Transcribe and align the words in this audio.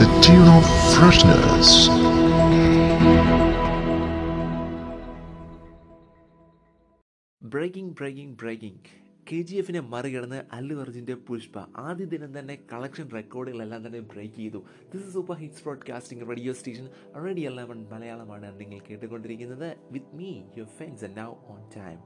The 0.00 0.06
tune 0.24 0.48
of 0.56 0.66
freshness. 0.94 1.68
Breaking 7.42 7.92
breaking 7.98 8.34
breaking 8.42 8.90
K 9.28 9.38
G 9.48 9.56
എഫിനെ 9.60 9.80
മറികടന്ന് 9.94 10.38
അല്ലു 10.56 10.76
അർജുന്റെ 10.82 11.14
പുഷ്പ. 11.28 11.64
ആദ്യ 11.86 12.04
ദിനം 12.12 12.30
തന്നെ 12.38 12.54
കളക്ഷൻ 12.72 13.08
റെക്കോർഡുകളെല്ലാം 13.16 13.80
തന്നെ 13.86 14.00
ബ്രേക്ക് 14.12 14.36
ചെയ്തു. 14.40 14.60
This 14.92 15.04
is 15.06 15.12
super 15.16 15.36
hits 15.42 15.64
broadcasting 15.66 16.28
radio 16.30 16.52
station 16.60 16.86
radio 17.24 17.50
eleven 17.58 17.80
മലയാളമാണ് 17.94 18.60
നിങ്ങൾ 18.60 18.80
കേട്ടുകൊണ്ടിരിക്കുന്നത്. 18.88 19.68
With 19.96 20.14
me 20.20 20.30
your 20.58 20.70
friends 20.78 21.04
and 21.08 21.18
now 21.22 21.30
on 21.54 21.60
time 21.76 21.98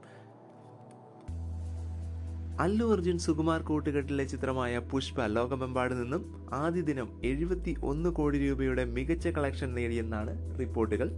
Allu 2.59 2.85
Arjun 2.85 3.17
Sukumar 3.19 3.61
കൂട്ടുകെട്ടിലെ 3.61 4.23
ചിത്രമായ 4.23 4.79
പുഷ്പ 4.79 5.25
ലോകമെമ്പാട് 5.25 5.93
നിന്നും 6.01 6.49
ആദ്യ 6.53 6.81
ദിനം 6.81 7.07
എഴുപത്തി 7.23 7.75
ഒന്ന് 7.81 8.09
കോടി 8.09 8.37
രൂപയുടെ 8.47 8.85
മികച്ച 8.85 9.27
കളക്ഷൻ 9.27 9.73
നേടിയെന്നാണ് 9.73 10.59
റിപ്പോർട്ടുകൾ. 10.59 11.11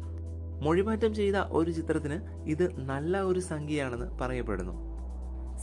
മൊഴിമാറ്റം 0.64 1.14
ചെയ്ത 1.14 1.36
ഒരു 1.36 1.72
ചിത്രത്തിന് 1.72 2.48
ഇത് 2.50 2.80
നല്ല 2.80 3.22
ഒരു 3.22 3.40
സംഖ്യയാണെന്ന് 3.40 4.20
പറയപ്പെടുന്നു. 4.20 4.76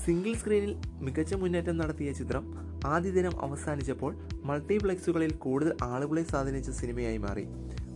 സിംഗിൾ 0.04 0.32
സ്ക്രീനിൽ 0.32 0.74
മികച്ച 1.00 1.34
മുന്നേറ്റം 1.34 1.76
നടത്തിയ 1.76 2.12
ചിത്രം 2.12 2.44
ആദ്യ 2.86 3.10
ദിനം 3.10 3.42
അവസാനിച്ചപ്പോൾ 3.42 4.16
മൾട്ടിപ്ലെക്സുകളിൽ 4.44 5.32
കൂടുതൽ 5.32 5.76
ആളുകളെ 5.82 6.22
സ്വാധീനിച്ച 6.22 6.70
സിനിമയായി 6.70 7.18
മാറി. 7.18 7.48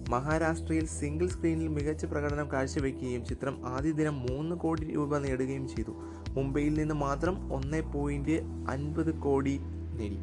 മഹാരാഷ്ട്രയിൽ 0.09 0.87
സിംഗിൾ 0.87 1.27
സ്ക്രീനിൽ 1.27 1.69
മികച്ച 1.69 2.05
പ്രകടനം 2.05 2.53
കാഴ്ചവെക്കുകയും 2.53 3.25
ചിത്രം 3.25 3.67
ആദ്യ 3.67 3.93
ദിനം 3.93 4.27
മൂന്ന് 4.27 4.57
കോടി 4.57 4.85
രൂപ 4.93 5.19
നേടുകയും 5.19 5.69
ചെയ്തു. 5.69 5.95
മുംബൈയിൽ 6.37 6.75
നിന്ന് 6.75 6.95
മാത്രം 6.95 7.53
ഒന്ന് 7.53 7.83
പോയിന്റ് 7.83 8.43
അൻപത് 8.71 9.15
കോടി 9.15 9.59
നേടി. 9.95 10.19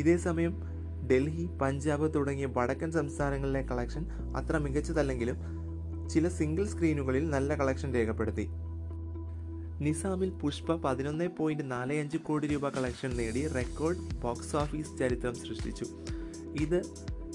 ഇതേസമയം 0.00 0.62
ഡൽഹി 1.10 1.46
പഞ്ചാബ് 1.46 2.14
തുടങ്ങിയ 2.14 2.46
വടക്കൻ 2.46 2.90
സംസ്ഥാനങ്ങളിലെ 2.92 3.62
കളക്ഷൻ 3.62 4.06
അത്ര 4.36 4.58
മികച്ചതല്ലെങ്കിലും 4.58 5.36
ചില 6.08 6.28
സിംഗിൾ 6.28 6.66
സ്ക്രീനുകളിൽ 6.66 7.30
നല്ല 7.30 7.54
കളക്ഷൻ 7.54 7.94
രേഖപ്പെടുത്തി. 7.94 8.48
നിസാമിൽ 9.80 10.30
പുഷ്പ 10.30 10.72
പതിനൊന്ന് 10.72 11.28
പോയിന്റ് 11.38 11.70
നാല് 11.70 11.94
അഞ്ച് 11.94 12.16
കോടി 12.16 12.46
രൂപ 12.46 12.68
കളക്ഷൻ 12.68 13.16
നേടി 13.16 13.46
റെക്കോർഡ് 13.46 14.20
ബോക്സ് 14.22 14.56
ഓഫീസ് 14.56 14.98
ചരിത്രം 14.98 15.34
സൃഷ്ടിച്ചു. 15.34 15.86
ഇത് 16.60 16.82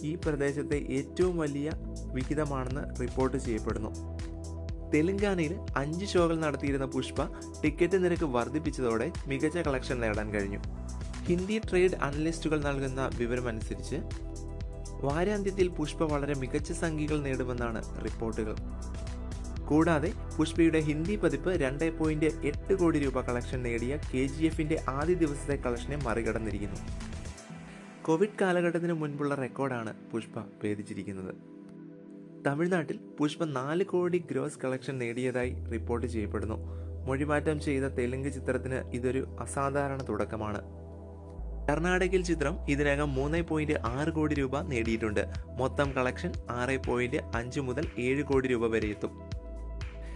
ഈ 0.02 0.16
പ്രദേശത്തെ 0.16 0.76
ഏറ്റവും 0.76 1.38
വലിയ 1.38 1.72
വിഹിതമാണെന്ന് 2.14 3.02
റിപ്പോർട്ട് 3.02 3.38
ചെയ്യപ്പെടുന്നു. 3.38 3.90
തെലങ്കാനയിൽ 4.94 5.54
അഞ്ച് 5.76 6.06
ഷോകൾ 6.06 6.40
നടത്തിയിരുന്ന 6.40 6.86
പുഷ്പ 6.86 7.24
ടിക്കറ്റ് 7.62 8.04
നിരക്ക് 8.04 8.24
വർദ്ധിപ്പിച്ചതോടെ 8.24 9.12
മികച്ച 9.28 9.58
കളക്ഷൻ 9.58 10.00
നേടാൻ 10.00 10.34
കഴിഞ്ഞു. 10.34 10.60
ഹിന്ദി 11.24 11.62
ട്രേഡ് 11.70 11.96
അനലിസ്റ്റുകൾ 11.96 12.62
നൽകുന്ന 12.64 13.10
വിവരമനുസരിച്ച് 13.18 13.96
വാരാന്ത്യത്തിൽ 15.06 15.68
പുഷ്പ 15.68 16.04
വളരെ 16.04 16.36
മികച്ച 16.36 16.72
സംഖ്യകൾ 16.72 17.22
നേടുമെന്നാണ് 17.22 18.04
റിപ്പോർട്ടുകൾ. 18.04 18.56
കൂടാതെ 19.66 20.14
പുഷ്പയുടെ 20.38 20.80
ഹിന്ദി 20.80 21.16
പതിപ്പ് 21.16 21.52
രണ്ട് 21.52 21.98
പോയിന്റ് 21.98 22.26
എട്ട് 22.26 22.74
കോടി 22.74 23.00
രൂപ 23.00 23.22
കളക്ഷൻ 23.22 23.64
നേടിയ 23.64 23.98
കെ 23.98 24.28
ജി 24.28 24.46
എഫിന്റെ 24.46 24.82
ആദ്യ 24.90 25.14
ദിവസത്തെ 25.14 25.56
കളക്ഷനെ 25.56 25.98
മറികടന്നിരിക്കുന്നു. 25.98 26.80
കോവിഡ് 28.02 28.38
കാലഘട്ടത്തിന് 28.42 28.94
മുൻപുള്ള 28.94 29.36
റെക്കോർഡാണ് 29.36 29.94
പുഷ്പ 30.12 30.40
ഭേദിച്ചിരിക്കുന്നത്. 30.64 31.61
തമിഴ്നാട്ടിൽ 32.48 33.00
പുഷ്പ 33.20 33.44
നാല് 33.44 33.84
കോടി 33.84 34.20
ഗ്രോസ് 34.32 34.60
കളക്ഷൻ 34.60 34.98
നേടിയതായി 34.98 35.56
റിപ്പോർട്ട് 35.72 36.08
ചെയ്യപ്പെടുന്നു. 36.08 36.56
മൊഴിമാറ്റം 37.08 37.60
ചെയ്ത 37.60 37.84
തെലുങ്ക് 37.84 38.34
ചിത്രത്തിന് 38.34 38.76
ഇതൊരു 38.94 39.38
അസാധാരണ 39.40 40.06
തുടക്കമാണ്. 40.10 40.62
കർണാടകയിൽ 41.70 42.24
ചിത്രം 42.24 42.70
ഇതിനകം 42.70 43.14
മൂന്ന് 43.14 43.42
പോയിന്റ് 43.42 43.74
ആറ് 43.86 44.10
കോടി 44.10 44.34
രൂപ 44.34 44.62
നേടിയിട്ടുണ്ട്. 44.62 45.28
മൊത്തം 45.58 45.92
കളക്ഷൻ 45.92 46.32
ആറ് 46.50 46.78
പോയിന്റ് 46.88 47.18
അഞ്ച് 47.36 47.60
മുതൽ 47.60 47.88
ഏഴ് 48.00 48.24
കോടി 48.24 48.48
രൂപ 48.48 48.68
വരെ 48.68 48.88
എത്തും. 48.88 49.14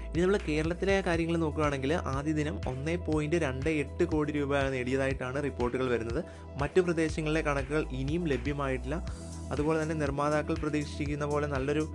ഇനി 0.09 0.21
നമ്മൾ 0.21 0.37
കേരളത്തിലെ 0.37 1.01
കാര്യങ്ങൾ 1.01 1.37
നോക്കുകയാണെങ്കിൽ 1.37 1.93
ആദ്യ 1.93 2.33
ദിനം 2.33 2.61
ഒന്ന് 2.67 2.97
പോയിന്റ് 2.97 3.35
രണ്ട് 3.35 3.69
എട്ട് 3.69 4.03
കോടി 4.03 4.31
രൂപ 4.31 4.59
നേടിയതായിട്ടാണ് 4.69 5.43
റിപ്പോർട്ടുകൾ 5.43 5.89
വരുന്നത്. 5.89 6.23
മറ്റു 6.61 6.81
പ്രദേശങ്ങളിലെ 6.81 7.41
കണക്കുകൾ 7.41 7.89
ഇനിയും 7.91 8.27
ലഭ്യമായിട്ടില്ല. 8.27 9.05
അതുപോലെ 9.51 9.81
തന്നെ 9.81 9.95
നിർമ്മാതാക്കൾ 9.95 10.53
പ്രതീക്ഷിക്കുന്ന 10.53 11.25
പോലെ 11.25 11.47
നല്ലൊരു 11.47 11.87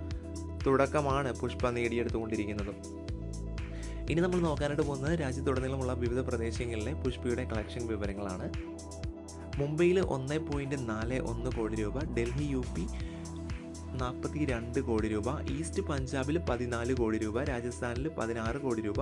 തുടക്കമാണ് 0.67 1.39
പുഷ്പ 1.41 1.69
നേടിയെടുത്തുകൊണ്ടിരിക്കുന്നത്. 1.69 2.73
ഇനി 4.11 4.19
നമ്മൾ 4.21 4.39
നോക്കാനായിട്ട് 4.39 4.83
പോകുന്നത് 4.83 5.19
രാജ്യത്തുടനീളമുള്ള 5.19 5.93
വിവിധ 5.93 6.19
പ്രദേശങ്ങളിലെ 6.19 6.93
പുഷ്പയുടെ 6.93 7.43
കളക്ഷൻ 7.43 7.87
വിവരങ്ങളാണ്. 7.87 8.47
മുംബൈയിൽ 9.57 9.99
ഒന്ന് 9.99 10.39
പോയിന്റ് 10.39 10.89
നാല് 10.89 11.19
ഒന്ന് 11.19 11.49
കോടി 11.57 11.75
രൂപ 11.75 12.05
ഡൽഹി 12.17 12.43
യു 12.43 12.61
പി 12.77 12.85
നാൽപ്പത്തി 14.01 14.45
രണ്ട് 14.45 14.79
കോടി 14.79 15.07
രൂപ 15.07 15.29
ഈസ്റ്റ് 15.51 15.81
പഞ്ചാബിൽ 15.81 16.37
പതിനാല് 16.49 16.93
കോടി 16.93 17.17
രൂപ 17.17 17.43
രാജസ്ഥാനിൽ 17.43 18.07
പതിനാറ് 18.07 18.57
കോടി 18.57 18.81
രൂപ 18.81 19.01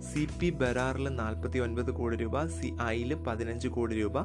സി 0.00 0.28
പി 0.40 0.50
ബരാറിൽ 0.50 1.08
നാൽപ്പത്തി 1.08 1.58
ഒൻപത് 1.58 1.90
കോടി 1.90 2.16
രൂപ 2.16 2.46
സി 2.46 2.76
ഐയിൽ 2.86 3.14
പതിനഞ്ച് 3.14 3.68
കോടി 3.68 3.94
രൂപ 4.00 4.18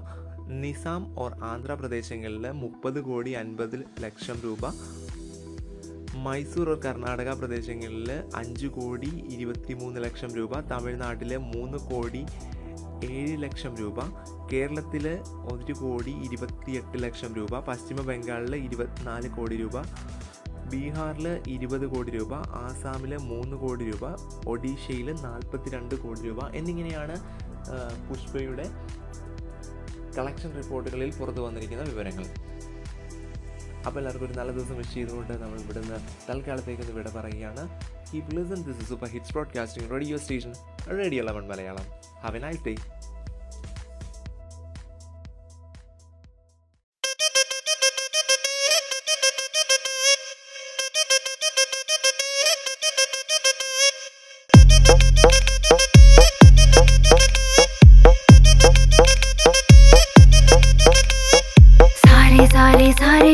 നിസാം 0.47 1.19
ഓർ 1.19 1.31
ആന്ധ്രാപ്രദേശങ്ങളിൽ 1.43 2.51
മുപ്പത് 2.51 3.01
കോടി 3.01 3.31
അൻപത് 3.31 3.85
ലക്ഷം 4.03 4.37
രൂപ 4.43 4.65
മൈസൂർ 6.17 6.79
കർണാടക 6.79 7.29
പ്രദേശങ്ങളിൽ 7.33 8.11
അഞ്ച് 8.35 8.67
കോടി 8.67 9.11
ഇരുപത്തി 9.29 9.73
മൂന്ന് 9.73 10.03
ലക്ഷം 10.03 10.35
രൂപ 10.35 10.59
തമിഴ്നാട്ടിലെ 10.59 11.37
മൂന്ന് 11.37 11.77
കോടി 11.77 12.25
ഏഴ് 13.03 13.43
ലക്ഷം 13.43 13.75
രൂപ 13.75 13.99
കേരളത്തിൽ 14.51 15.19
ഒരു 15.51 15.73
കോടി 15.73 16.11
ഇരുപത്തിയെട്ട് 16.11 17.03
ലക്ഷം 17.03 17.35
രൂപ 17.35 17.59
പശ്ചിമ 17.59 18.01
ബംഗാളിൽ 18.01 18.55
ഇരുപത്തിനാല് 18.55 19.29
കോടി 19.29 19.55
രൂപ 19.55 19.77
ബീഹാറിൽ 20.69 21.27
ഇരുപത് 21.47 21.85
കോടി 21.85 22.11
രൂപ 22.11 22.33
ആസാമിൽ 22.33 23.17
മൂന്ന് 23.17 23.57
കോടി 23.57 23.91
രൂപ 23.91 24.05
ഒഡീഷയിൽ 24.47 25.13
നാൽപ്പത്തിരണ്ട് 25.13 25.95
കോടി 25.95 26.21
രൂപ 26.21 26.47
എന്നിങ്ങനെയാണ് 26.55 27.17
പുഷ്പയുടെ 28.09 28.65
കളക്ഷൻ 30.17 30.51
റിപ്പോർട്ടുകളിൽ 30.51 31.11
പുറത്തു 31.17 31.41
വന്നിരിക്കുന്ന 31.41 31.83
വിവരങ്ങൾ. 31.83 32.25
അപ്പോൾ 33.85 33.99
എല്ലാവർക്കും 33.99 34.27
ഒരു 34.27 34.35
നല്ല 34.39 34.51
ദിവസം 34.51 34.77
വിഷ് 34.77 34.93
ചെയ്തുകൊണ്ട് 34.93 35.33
നമ്മൾ 35.33 35.57
ഇവിടുന്ന് 35.59 35.97
തൽക്കാലത്തേക്ക് 36.29 36.81
ഇവിടെ 36.81 36.95
വിട 36.97 37.09
പറയുകയാണ്. 37.15 37.63
Keep 38.09 38.31
listen 38.35 38.59
this 38.63 38.89
super 38.89 39.07
hits 39.07 39.33
broadcasting 39.33 39.91
radio 39.91 40.17
station 40.17 40.53
radio 40.97 41.23
eleven 41.23 41.47
Malayalam 41.47 41.87
have 42.23 42.37
a 42.37 42.39
nice 42.39 42.63
day 42.65 42.73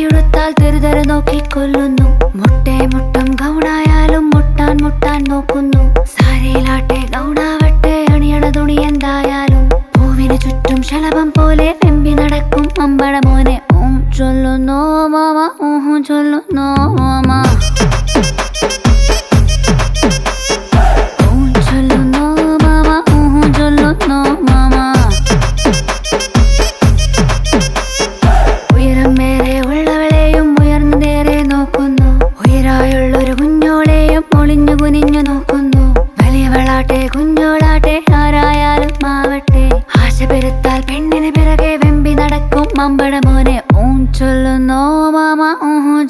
സാരിയുടുത്താൽ 0.09 0.51
തെരുതെര 0.59 1.00
നോക്കിക്കൊല്ലുന്നു. 1.09 2.06
മുട്ടേ 2.39 2.75
മുട്ടം 2.94 3.27
ഗൗണായാലും 3.41 4.23
മുട്ടാൻ 4.33 4.75
മുട്ടാൻ 4.83 5.19
നോക്കുന്നു. 5.31 5.81
സാരയിലാട്ടെ 6.13 6.97
ഗൗണാവട്ടെ 7.13 7.94
അണിയണ 8.13 8.45
തുണി 8.56 8.77
എന്തായാലും. 8.89 9.65
പൂവിന് 9.95 10.38
ചുറ്റും 10.45 10.79
ശലഭം 10.89 11.29
പോലെ 11.38 11.67
വെമ്പി 11.83 12.13
നടക്കും 12.21 12.65
അമ്പഴ 12.85 13.13
മോനെ 13.27 13.56
ഊം 13.79 13.95
ചൊല്ലുന്നോ 14.17 14.81
മാമ 15.15 15.38
ഊഹും 15.69 16.00
ചൊല്ലുന്നോ 16.09 16.67
മാമ. 16.97 17.29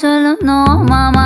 जल 0.04 0.36
नो 0.44 0.60
मम 0.90 1.19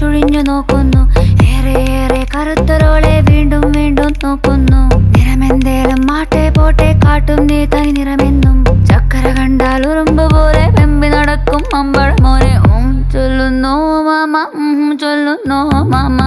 ചുഴിഞ്ഞു 0.00 0.40
നോക്കുന്നു. 0.48 1.02
ഏറെ 1.50 1.74
ഏറെ 1.98 2.20
കറുത്തരോളെ 2.34 3.14
വീണ്ടും 3.28 3.64
വീണ്ടും 3.76 4.10
നോക്കുന്നു. 4.24 4.80
നിറമെന്തേലും 5.14 6.00
മാട്ടെ 6.10 6.44
പോട്ടെ 6.56 6.88
കാട്ടും 7.04 7.40
നീ 7.50 7.60
തനി 7.74 7.92
നിറമെന്നും. 7.98 8.56
ചക്കര 8.90 9.26
കണ്ടാൽ 9.38 9.82
ഉറുമ്പ് 9.90 10.24
പോലെ 10.34 10.64
വെമ്പി 10.78 11.10
നടക്കും 11.14 11.62
അമ്പഴ 11.80 12.10
ഓം 12.72 12.88
ചൊല്ലുന്നു 13.12 13.74
മാമ 14.08 14.34
ചൊല്ലുന്നു 15.02 15.60
മാമ. 15.92 16.20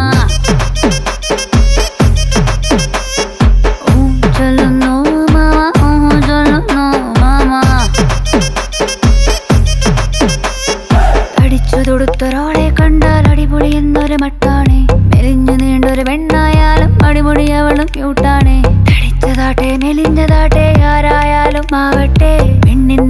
കണ്ടാൽ 13.07 13.25
അടിപൊളി 13.31 13.69
എന്നൊരു 13.79 14.15
മട്ടാണേ. 14.21 14.79
മെലിഞ്ഞു 15.11 15.53
നീണ്ടൊരു 15.61 16.03
പെണ്ണായാലും 16.07 16.91
അടിപൊളി 17.07 17.45
അവളും 17.59 17.87
ക്യൂട്ടാണേ 17.95 18.55
തടിച്ചതാട്ടെ 18.89 19.69
മെലിഞ്ഞതാട്ടെ 19.83 20.65
ആരായാലും 20.91 21.67
ആവട്ടെ. 21.81 22.33
പെണ്ണിൻ 22.65 23.03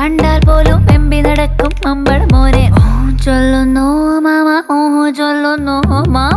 കണ്ടാൽ 0.00 0.40
പോലും 0.48 0.80
എമ്പി 0.96 1.20
നടക്കും 1.26 1.72
അമ്പഴ 1.92 2.20
മോനെ. 2.34 2.64
ഓ 2.80 2.84
ചൊല്ലുന്നു 3.24 3.86
മാമ 4.26 4.48
ഓ 4.76 4.78
ചൊല്ലുന്നു 5.20 5.76
മാമ 6.16 6.35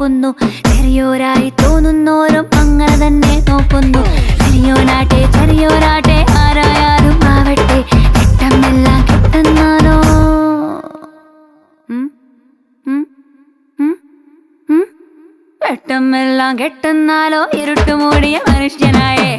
നോക്കുന്നു. 0.00 0.28
ചെറിയോരായി 0.68 1.48
തോന്നുന്നോരും 1.62 2.46
അങ്ങനെ 2.54 2.94
തന്നെ 3.06 3.34
നോക്കുന്നു. 3.48 4.02
ചെറിയോനാട്ടെ 4.40 5.20
ചെറിയോരാട്ടെ 5.34 6.16
ആരായാലും 6.42 7.18
ആവട്ടെ. 7.32 7.78
കെട്ടമെല്ലാം 8.16 9.00
കിട്ടുന്നാലോ? 9.10 9.96
വെട്ടമെല്ലാം 15.62 16.58
കെട്ടുന്നാലോ? 16.58 17.42
ഇരുട്ടുമൂടിയ 17.60 18.36
മനുഷ്യനായേ. 18.48 19.30